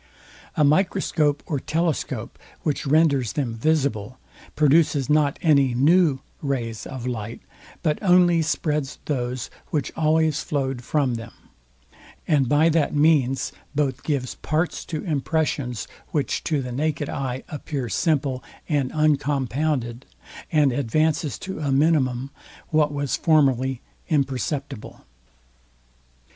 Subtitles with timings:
[0.57, 4.17] A microscope or telescope, which renders them visible,
[4.55, 7.39] produces not any new rays of light,
[7.83, 11.31] but only spreads those, which always flowed from them;
[12.27, 17.87] and by that means both gives parts to impressions, which to the naked eye appear
[17.87, 20.07] simple and uncompounded,
[20.51, 22.31] and advances to a minimum,
[22.69, 25.05] what was formerly imperceptible.